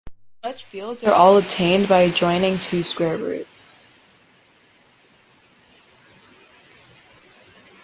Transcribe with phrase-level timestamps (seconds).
[0.43, 3.71] Such fields are all obtained by adjoining two square roots.